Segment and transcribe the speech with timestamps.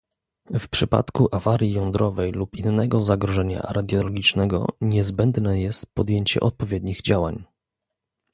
[0.59, 7.45] W przypadku awarii jądrowej lub innego zagrożenia radiologicznego niezbędne jest podjęcie odpowiednich działań